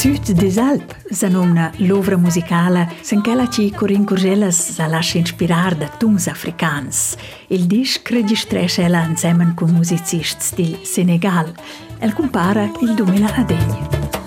[0.00, 6.26] Süd des Alp s'anomna l'ovra musicala s'enchela ci Corinne Curgelas sa lascia inspirar da tuns
[6.26, 7.16] africans.
[7.48, 11.52] Il disc registresce ella insieme con musicisti del Senegal.
[11.98, 14.19] El compara il 2010.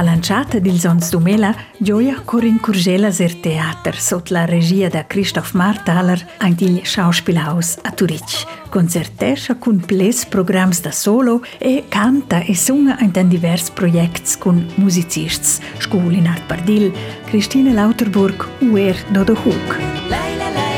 [0.00, 1.52] A lanciata dils ons 2000,
[1.84, 7.92] gioia Corinne Curgelas er teater sotto la regia da Christoph Marthaler ein il Schauspielhaus a
[7.94, 8.46] Zurich.
[8.70, 14.64] Concertescha cun ples programs da solo e canta e sunga in den divers projects cun
[14.76, 16.94] musicists, Schul in Art Bardil,
[17.26, 19.76] Christine Lauterburg, Uer Dodo Hook.
[20.08, 20.69] Lei la lei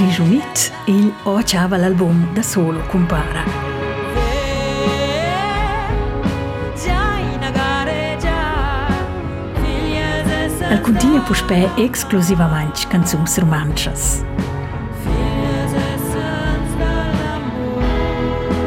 [0.00, 3.44] Brijumit e il oh Oachava l'album da solo compara.
[10.70, 14.24] Al continua puspè exclusivamente canzuns romanchas.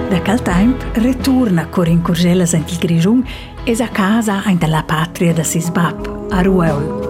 [0.09, 3.23] Da cal temp returna Corin Curgelas antil Grijum
[3.63, 7.02] e a casa ainda la patria da Sisbap, a Rueul.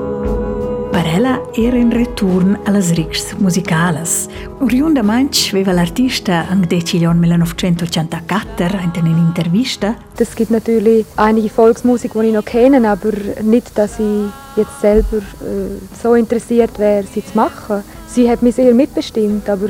[0.94, 4.28] Per ella era in ritorno alle rics musicales.
[4.60, 12.34] Oriundamente aveva l'artista anche decision 1984 in un'intervista Es gibt natürlich einige Volksmusik, die ich
[12.34, 17.84] noch kenne, aber nicht, dass ich jetzt selber äh, so interessiert wäre, sie zu machen.
[18.06, 19.70] Sie hat mich sehr mitbestimmt, aber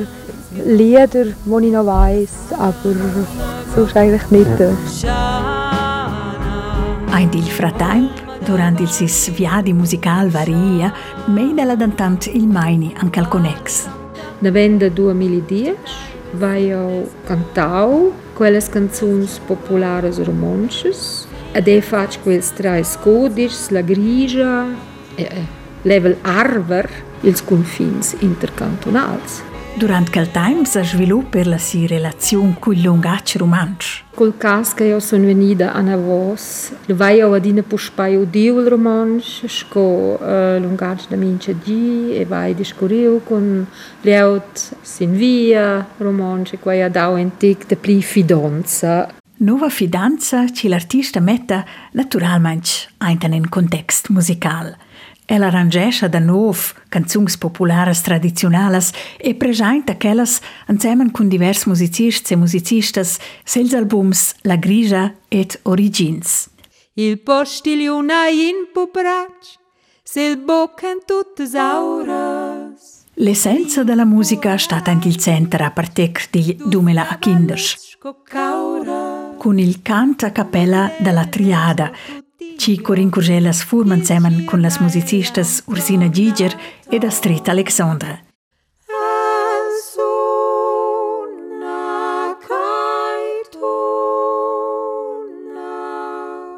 [0.66, 2.96] Lieder, die ich noch weiss, aber
[3.74, 4.60] sonst eigentlich nicht.
[4.60, 4.74] Äh.
[7.14, 8.12] Ein il fratemp,
[8.43, 10.91] durant il sis viadi musical varia,
[11.27, 13.88] meida la dantant il maini anche al conex.
[14.39, 15.75] Novembre 2010
[16.34, 21.27] vai eu cantau quelles canções populares romanches.
[21.53, 24.67] Ade faig quels trais codis, la grigia,
[25.15, 25.47] e, e,
[25.84, 26.89] level arver
[27.23, 29.53] ils confins intercantonals.
[29.76, 34.04] Durant quel tempo si sviluppa la sua relazione con il lungac romansch.
[34.14, 38.68] Col cas che io sono venuta a Navos, lo vai a adina puspai udiu il
[38.68, 43.66] romansch, sco uh, lungac da mince di e vai discuriu con
[44.02, 49.10] leut sin via romansch e quai adau antic de pli fidanza.
[49.38, 52.70] Nova fidanza ci l'artista metta naturalmente
[53.08, 54.78] in un context musical.
[55.34, 62.36] Ella arrangescha da nov canzuns populares tradizionales e presenta quellas insieme con divers musicists e
[62.36, 66.50] musicistas sels albums La Grigia et Origins.
[66.93, 69.58] Il postiliona in puprac,
[70.04, 73.02] sel bocken tuttes aures.
[73.15, 77.98] L'essenza della musica sta anche il centro a partec di 2015.
[79.38, 81.91] Con il canto a cappella della Triada,
[82.58, 86.56] ci Corin Curgelas furman zusammen con las musicistas Ursina Giger
[86.89, 88.20] ed Astrid Alexandra.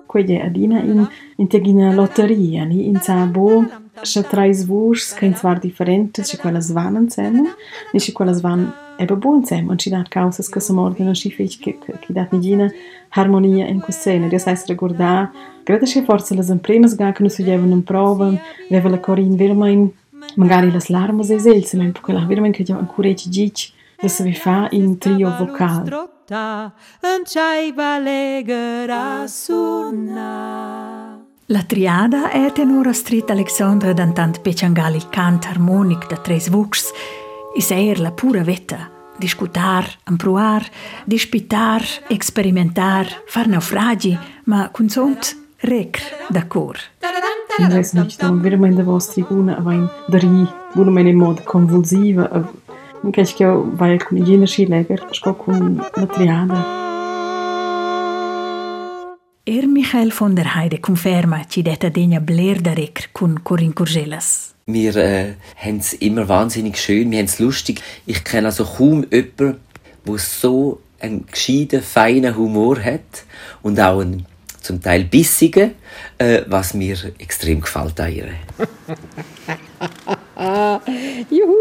[0.05, 3.65] Quelle adina in in tegina lotteria, ni in sabo
[4.01, 7.53] sche trais vurs che in zwar differentes, ci quella svan insieme,
[7.91, 11.31] ni ci quella svan eba buon insieme, und ci dat causas che som ordina schi
[11.31, 12.71] fich che che dat nigina
[13.10, 15.31] harmonia in questa Das heißt recordar,
[15.65, 18.34] gerade sche forza las impremas ga che nu sugevan in prova,
[18.69, 19.91] veva la corin vermain
[20.36, 24.23] magari las larmas e sels, men perché la vermain che ancora ci gic, da se
[24.23, 25.84] vi fa in trio vocal.
[25.84, 31.23] Trotta, un ciaiva legera sunna.
[31.49, 36.91] La triada è tenora Astrid Alexandra dantant peciangali cant harmonic da tres vuxs,
[37.55, 38.89] is eir la pura vetta.
[39.17, 40.65] Discutar, improar,
[41.05, 46.81] dispitar, experimentar, far naufragi, ma con sont rec d'accordo.
[47.57, 51.41] In weiß nicht, da wir in der vostra tribuna avain dari, buona mene in modo
[51.43, 52.29] convulsiva,
[53.11, 56.83] che che vai con leger, sco con la triada.
[59.47, 64.54] Er Michael von der Heide conferma ci detta degna bler da rec con Corin Curgelas.
[64.67, 67.84] Wir äh, haben es immer wahnsinnig schön, wir haben es lustig.
[68.08, 69.60] Ich kenne also kaum jemanden,
[70.08, 73.25] der so einen gescheiten, feinen Humor hat
[73.62, 74.25] und auch einen
[74.62, 75.75] zum Teil bissigen,
[76.17, 78.25] äh, was mir extrem gefällt an ihr.
[81.30, 81.54] Juhu!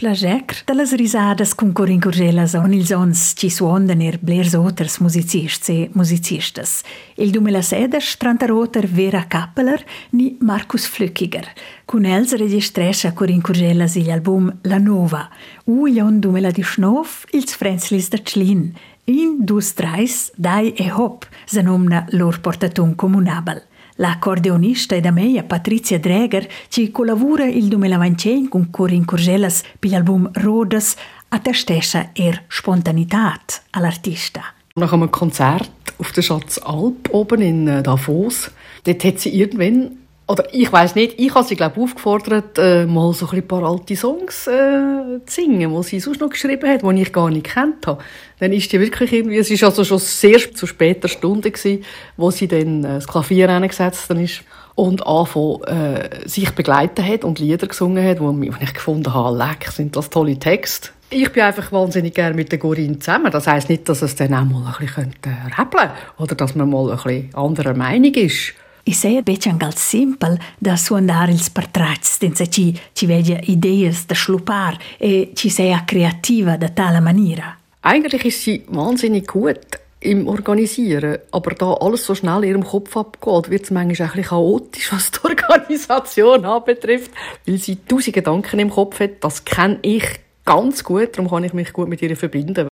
[0.00, 4.96] Plagec de las risadas con Corin Curgelas on ils ons ci suondan er blers oters
[4.98, 6.82] musicists e musicistas.
[7.16, 11.52] Il 2016 trantaroter Vera Kappeler ni Markus Flückiger.
[11.84, 15.28] Con els registrescha Corin Curgelas il album La Nova.
[15.66, 18.72] U ion 2019 ils Frenzlis da Tschlin.
[19.04, 23.66] In dus treis, dai e hop, se nomna lor portatun comunabel.
[24.00, 30.96] L'accordeonista ed ameia Patrizia Dreger ci collabora il 2025 con Corin Curgelas per l'album Rodas
[31.28, 34.40] attestescha er Spontanität all'artista.
[34.76, 38.50] Nach einem Konzert auf der Schatzalp oben in äh, Davos,
[38.84, 39.98] dort hat sie irgendwann,
[40.30, 43.96] oder ich weiß nicht, ich habe sie glaube aufgefordert, äh, mal so ein paar alte
[43.96, 47.84] Songs äh, zu singen, die sie sonst noch geschrieben hat, die ich gar nicht kennt
[47.88, 48.00] habe.
[48.38, 51.84] Dann ist die wirklich irgendwie, es ist also schon sehr zu später Stunde gewesen,
[52.16, 54.42] wo sie dann äh, das Klavier hingesetzt ist
[54.76, 59.72] und angefangen, äh, sich begleitet hat und Lieder gesungen hat, wo ich gefunden habe, leck,
[59.72, 60.90] sind das tolle Texte.
[61.10, 63.32] Ich bin einfach wahnsinnig gerne mit der Corinne zusammen.
[63.32, 65.12] Das heisst nicht, dass es dann auch mal ein bisschen
[65.58, 68.54] rappeln könnte oder dass man mal ein bisschen anderer Meinung ist.
[68.90, 74.14] I sei beccian gal simpel da suonare ils portrats, senza ci, ci veglia ideas da
[74.14, 77.56] schlupar e ci sei creativa da tale maniera.
[77.82, 82.96] Eigentlich ist sie wahnsinnig gut im Organisieren, aber da alles so schnell in ihrem Kopf
[82.96, 87.12] abgeht, wird es manchmal ein chaotisch, was die Organisation anbetrifft,
[87.46, 89.22] weil sie tausend Gedanken im Kopf hat.
[89.22, 90.04] Das kenne ich
[90.44, 92.69] ganz gut, darum kann ich mich gut mit ihr verbinden.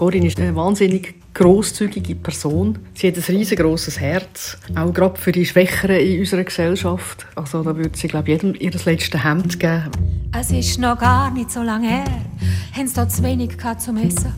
[0.00, 2.78] Corinne ist eine wahnsinnig grosszügige Person.
[2.94, 7.26] Sie hat ein riesengroßes Herz, auch gerade für die Schwächeren in unserer Gesellschaft.
[7.34, 9.90] Also da würde sie glaube ich, jedem ihr letztes Hemd geben.
[10.34, 12.22] Es ist noch gar nicht so lange her,
[12.74, 14.32] haben sie dort zu wenig gehabt zum Essen.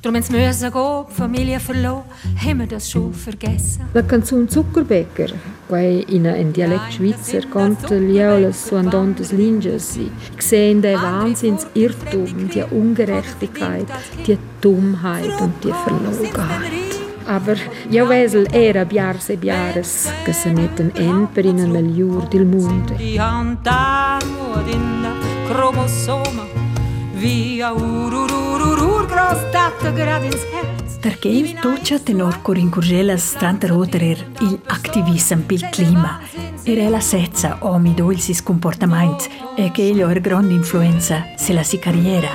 [0.00, 2.04] Darum haben sie müssen gehen, die Familie verloren,
[2.42, 3.82] haben wir das schon vergessen.
[3.92, 5.34] La canzone Zuckerbäcker,
[5.74, 9.98] quei in ein Dialekt Schweizer, canta Liolas suandantes Linges,
[10.38, 13.86] sehen den Wahnsinnsirrtum, die Ungerechtigkeit,
[14.24, 16.70] die Dummheit und die Verlogenheit.
[17.26, 17.56] Aber
[17.90, 22.42] io vesel era biars e biares, che se metten en per in la liur del
[22.42, 22.82] in
[25.48, 26.46] Chromosoma,
[27.14, 30.83] via ururururur, grad ins Herz.
[31.04, 36.18] Perché il toccia tenor Corin Curgelas tanta roterer il activism pil clima.
[36.62, 41.26] Era la sezza o mi do il sis comportament e che egli ha grande influenza
[41.36, 42.30] se la si carriera.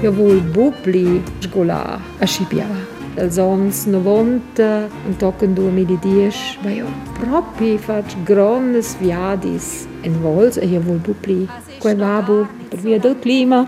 [0.00, 2.68] Io vuoi bubli sgola a Scipia.
[3.16, 6.86] Als ans 90, un toc in 2010, ma io
[7.18, 11.48] proprio fac grandes viadis in vols e io vuoi bubli.
[11.80, 13.66] Quel vabu, per via del clima.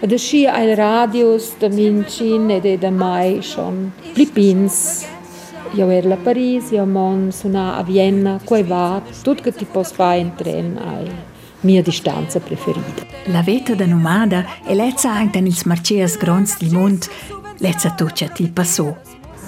[0.00, 5.04] Det sker en radius de mincin ed de mai schon Philippins.
[5.76, 9.92] Jo er la Paris, jo mon suna a Vienna, quei va, tut che ti pos
[9.92, 11.10] fa in tren ai
[11.60, 13.04] mia distanza preferita.
[13.26, 17.06] La vita da nomada è lezza anche nel marcias grons del mond,
[17.58, 18.96] lezza tuccia til passò.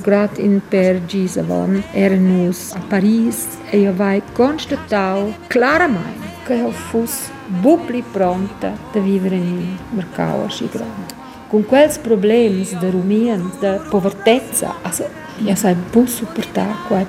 [0.02, 6.70] Grad in per Gisavon, er nus a Paris, e io vai constatau claramente che io
[6.70, 11.20] fos bubli pronta da vivere in mercao asci grande.
[11.48, 15.06] Con quels problems de rumien, de povertezza, also,
[15.38, 17.06] io sai bu supportar quel,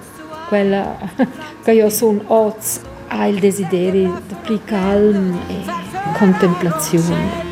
[0.49, 0.97] quella
[1.63, 5.63] che io son oz ha il desiderio di più calm e
[6.17, 7.51] contemplazione.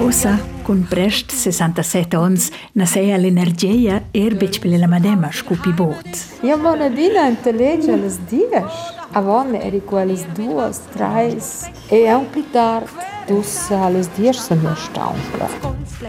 [0.00, 6.42] Osa, con prest 67 ans, nasea l'energia erbec per la madema scupi bot.
[6.42, 8.97] Io bona bina intellegge les dies.
[9.12, 12.84] A Américo, elas duas, três, é ampliar
[13.26, 15.48] dos eh, alas de stampa.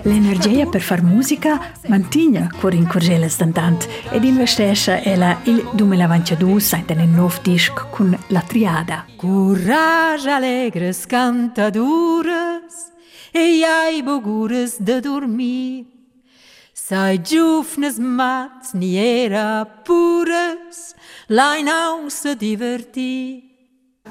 [0.06, 6.90] L'energia per far musica mantigna cur in curgelas d'antant ed investesce ela il 2022 saint
[6.92, 9.06] en nov disc cun la triada.
[9.18, 12.92] Courage alegres cantadures
[13.34, 15.86] e ai boguras de dormir.
[16.74, 20.96] Sai giufnes mat ni era puras
[21.32, 23.48] lai nausa divertir.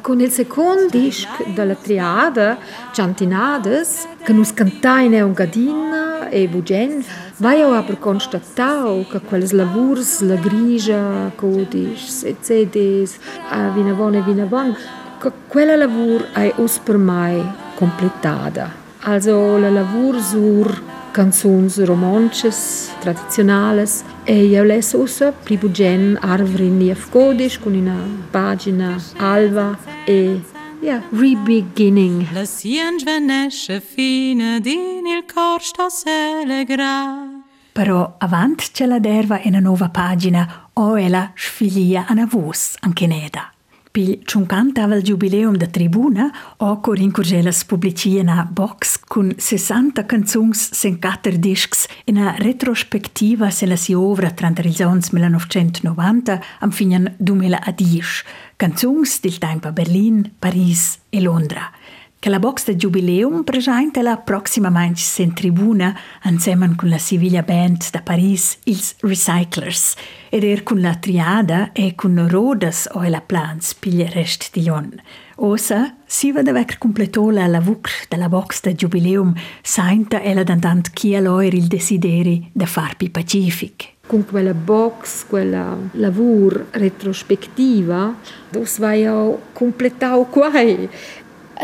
[0.00, 2.58] Con il secondo disc della triada,
[2.92, 7.04] Ciantinades, che nus cantaine un gadina e bugen,
[7.38, 14.22] vai io aber constatau che quelles lavurs, la grigia, codis e CDs, a vinavon e
[14.22, 14.76] vinavon,
[15.18, 17.42] che quella lavur ai us per mai
[17.74, 18.87] completada.
[19.02, 20.82] Also la lavur sur
[21.12, 27.96] canzuns romances, tradizionales, e io les usa pli bugen arvri nief codis con una
[28.30, 30.40] pagina alva e
[30.80, 32.26] ja, rebeginning.
[32.32, 37.44] La sien svenesce fine din il cor sta s'elegra.
[37.72, 42.76] Però avant c'è la derva e una nuova pagina o ella sfiglia a una voce
[42.80, 43.52] anche neda.
[43.90, 50.72] Pil ciuncanta al jubileum da tribuna o Corin Curgelas publicia una box con 60 canzuns
[50.72, 56.70] sen quattro discs e una retrospettiva se la si ovra tra els ans 1990 am
[56.70, 58.24] finen 2010.
[58.56, 61.77] Canzuns del tempo a Berlin, Paris e Londra.
[62.20, 67.42] Che la box da jubileum presenta la prossima manch in tribuna insieme con la Siviglia
[67.42, 69.94] Band da Paris, ils Recyclers,
[70.28, 75.00] ed er con la triada e con rodas o la plans piglia rest di Jon.
[75.36, 80.90] Osa, si va da vec completò la lavuc della box da jubileum, sainta ella dandant
[80.90, 83.92] chi aloir il desideri da far pi pacific.
[84.08, 88.16] Con quella box, quella lavur retrospettiva,
[88.50, 90.88] dus vai io completau quai.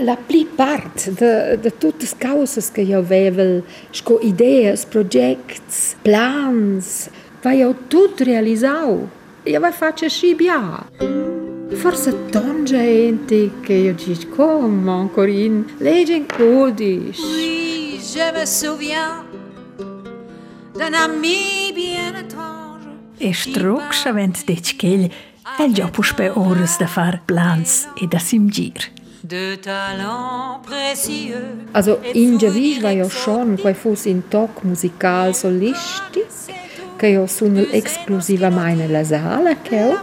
[0.00, 1.72] la plupart de, de
[2.02, 7.08] as causes que eu vevel, sco ideias, projects, plans,
[7.42, 7.74] vai eu
[8.18, 8.24] realizar.
[8.24, 9.08] realizau.
[9.44, 10.86] Eu vai fazer și bia.
[11.82, 17.20] Forse ton gente que eu dici como Corinne, legge in codice.
[17.20, 19.24] Oui, je me souviens
[20.78, 22.88] d'un ami bien étrange.
[23.20, 25.10] E strux avent detg ch'ell
[25.58, 26.88] el gio puspe oras da
[27.26, 29.03] plans e da simgir.
[31.72, 36.28] Also in Javish war ja schon quei fus in toc musical solistic,
[36.98, 39.96] che io sono esclusivamente la sala che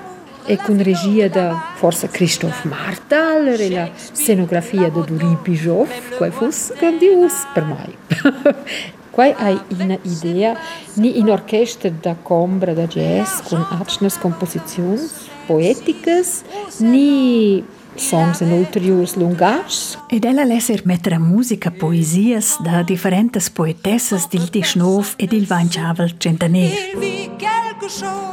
[0.47, 6.73] e con regia da forse Christoph Martal e la scenografia da Duri Bijov, quei fus
[6.79, 7.95] grandios per mai.
[9.11, 10.57] Quai hai una idea?
[10.93, 16.43] ni in orchestra da combra da jazz con atschnes composizions poeticas
[16.79, 17.63] ni
[17.95, 19.97] songs in ulteriors lungasch.
[20.07, 26.71] Ed ella lesser mettere musica poesias da differentes poetessas dil Tischnov e dil Weinchavel Centaner.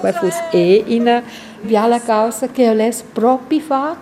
[0.00, 1.22] Quai fus e ina
[1.62, 3.96] viala causa che io les propi fa,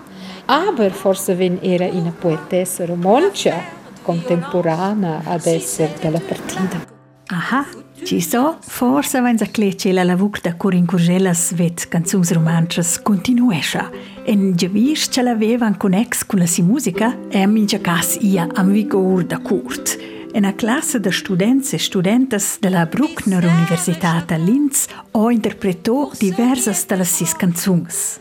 [0.47, 3.55] aber forse ven era ina poetessa romancia
[4.03, 6.96] contemporanea ad essere della partita.
[7.29, 7.67] Aha,
[8.05, 13.91] ci so, forse wenn sa clece la lavuc da Corin Curgelas vet canzuns romances continuescha.
[14.25, 18.71] En giavis ce l'avevan connex con la si musica e a mingia cas ia am
[18.71, 19.99] vigor da curt.
[20.35, 27.05] Una classe de students e studentas della Bruckner Universität a Linz ha interpretò diversas delle
[27.05, 28.21] sis canzuns.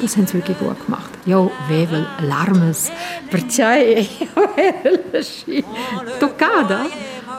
[0.00, 1.10] Das haben sie wirklich gut gemacht.
[1.24, 2.90] Ja, Wevel, Larmes,
[3.28, 4.06] perché
[4.54, 4.88] era
[6.18, 6.86] toccata.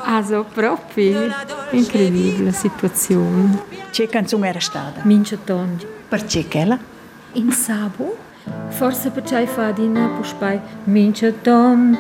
[0.09, 1.29] Also proprio
[1.71, 3.61] incredibile la situazione.
[3.91, 5.01] Che canzone era stata?
[5.03, 5.85] Mincio tondi.
[6.07, 6.79] Perché che la?
[7.33, 8.15] In sabo.
[8.69, 11.97] Forse perché fa di Napuspai Mincio Tom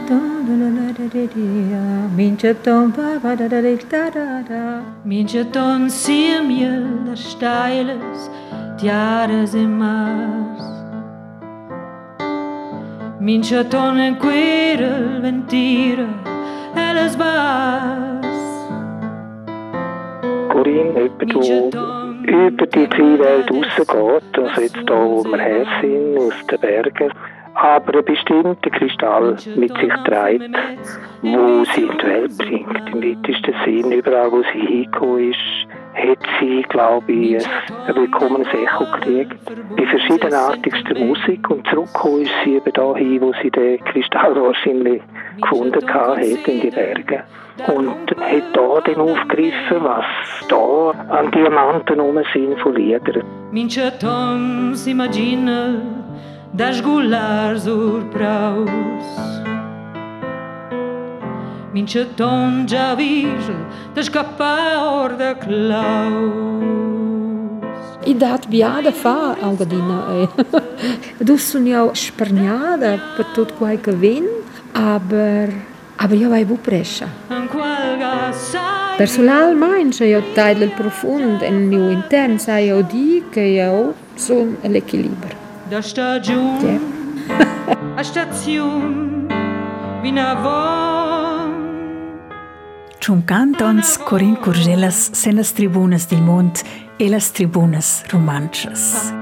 [2.15, 2.93] Mincio Tom
[5.03, 8.29] Mincio Tom sia miel steiles
[8.77, 10.63] Jahres im Mars
[13.19, 16.36] Mincio Tom in querel ventire
[16.77, 18.25] Elles Bars.
[20.49, 21.97] Corinne, jemand, der
[22.27, 27.11] über die Kleinwelt rausgeht, also jetzt da, wo wir her sind, aus den Bergen,
[27.55, 30.55] aber einen bestimmten Kristall mit sich trägt,
[31.21, 33.91] wo sie in die Welt bringt, im weitesten Sinn.
[33.91, 35.67] Überall, wo sie hingekommen ist,
[35.97, 37.45] hat sie, glaube ich,
[37.87, 39.37] ein willkommenes Echo gekriegt.
[39.75, 45.01] Bei verschiedenartigster Musik und zurückgekommen ist sie eben dahin, wo sie den Kristall wahrscheinlich
[45.41, 47.23] gefunden hat, in die Berge.
[47.75, 50.05] Und hat da dann aufgegriffen, was
[50.47, 53.23] da an Diamanten rum sind von Liedern.
[53.51, 55.81] Minchaton s'imagina
[56.53, 58.03] das gulars ur
[61.77, 63.55] mince tonja vige
[63.93, 64.01] te
[64.81, 66.63] or de klaus.
[68.05, 70.21] I dat biada fa algadina e.
[70.23, 70.27] Eh.
[71.27, 74.25] Dus sun jau sprnjada pa tut qualche vin,
[74.73, 75.49] aber
[75.97, 77.07] aber jau vai bu prescia.
[78.97, 85.37] Personal meinse jau taidel profund en niu intern sa jau di che jau sun l'equilibrio.
[85.69, 87.97] Da stagiun, yeah.
[87.99, 89.27] a staziun,
[90.01, 90.86] vina voi.
[93.07, 96.57] Zum cantons Corin Curgelas sen las tribunas del mond
[96.99, 99.13] e las tribunas romanchas.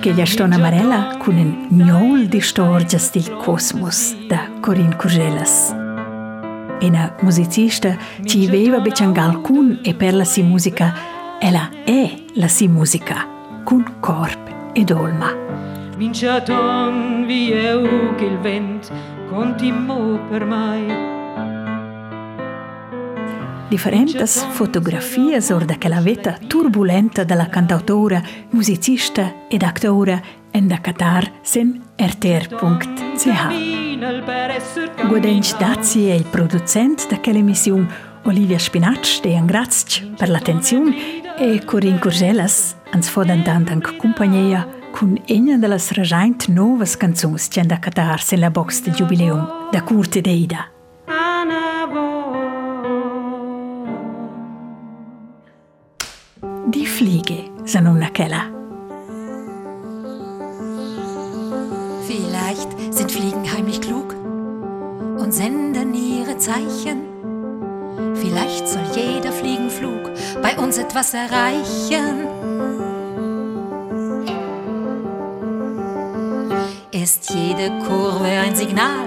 [0.00, 5.72] Che gli stona amarella con un gnol di storgias del cosmos da Corin Curgelas.
[6.80, 10.92] Una musicista ci aveva becangal cun e per la si musica,
[11.38, 13.28] ella è la si musica,
[13.62, 15.32] con corp ed olma.
[15.96, 18.38] Minchaton wie eu che il
[19.28, 21.14] continuo per mai.
[23.68, 30.20] Differentes fotografias or da quella vita turbulenta della cantautora, musicista ed actora
[30.50, 33.26] Enda Qatar sen rtr.ch.
[35.08, 37.86] Guadenc Dazi è il producente da quell'emissione
[38.22, 40.94] Olivia Spinacci de grazie per l'attenzione
[41.38, 44.66] e Corinne Curgelas ans fodan tant anche compagnia
[44.98, 49.82] con una delle regent novas canzoni che Enda Qatar sen la box de jubileum da
[49.82, 50.70] curte deida.
[56.68, 58.50] Die Fliege sind una Keller.
[62.06, 67.02] Vielleicht sind Fliegen heimlich klug und senden ihre Zeichen.
[68.14, 72.35] Vielleicht soll jeder Fliegenflug bei uns etwas erreichen.
[77.06, 79.06] Ist jede Kurve ein Signal?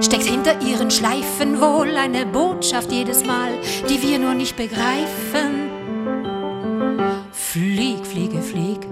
[0.00, 3.50] Steckt hinter ihren Schleifen wohl eine Botschaft jedes Mal,
[3.88, 5.70] die wir nur nicht begreifen?
[7.32, 8.86] Flieg, fliege, flieg.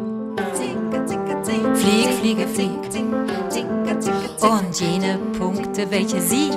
[1.77, 2.71] Flieg, fliege, flieg.
[4.41, 6.51] Und jene Punkte, welche sie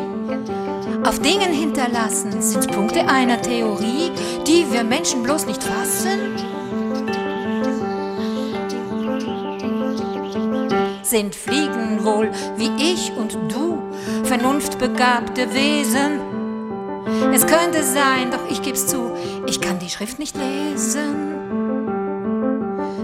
[1.04, 4.10] auf Dingen hinterlassen, sind Punkte einer Theorie,
[4.48, 6.31] die wir Menschen bloß nicht fassen.
[11.12, 13.84] Sind Fliegen wohl wie ich und du
[14.24, 16.22] vernunftbegabte Wesen?
[17.34, 19.12] Es könnte sein, doch ich geb's zu,
[19.46, 21.34] ich kann die Schrift nicht lesen.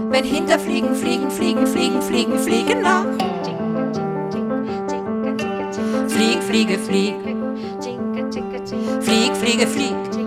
[0.08, 3.04] Wenn Hinterfliegen fliegen, fliegen, fliegen, fliegen, fliegen nach.
[6.08, 7.14] Flieg, fliege, flieg.
[9.02, 10.18] Flieg, fliege, flieg.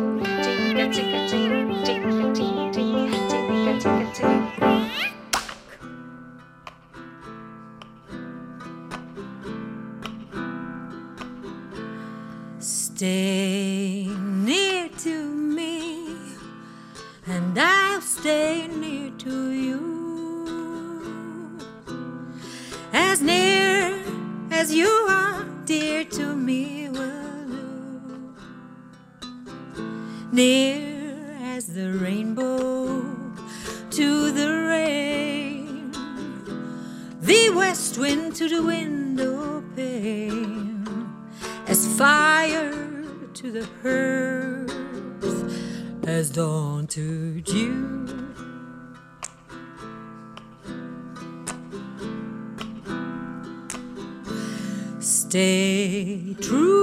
[13.01, 16.13] Stay near to me,
[17.25, 21.57] and I'll stay near to you.
[22.93, 24.03] As near
[24.51, 28.35] as you are dear to me, will you?
[30.31, 33.01] Near as the rainbow
[33.97, 35.91] to the rain,
[37.19, 39.00] the west wind to the wind
[43.51, 44.71] the earth
[46.07, 48.33] as dawn to June.
[55.01, 56.80] Stay true.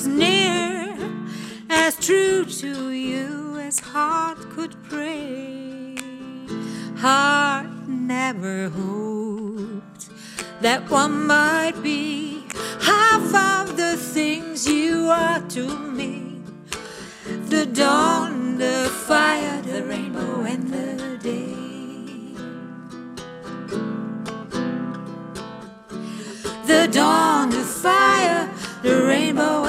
[0.00, 0.96] as near,
[1.68, 5.94] as true to you as heart could pray.
[6.96, 10.08] Heart never hoped
[10.62, 12.46] that one might be
[12.80, 13.26] half
[13.68, 16.40] of the things you are to me.
[17.50, 21.56] The dawn, the fire, the rainbow, and the day.
[26.64, 28.48] the dawn, the fire,
[28.82, 29.59] the rainbow.